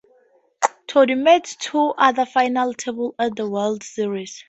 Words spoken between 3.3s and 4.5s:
the World Series.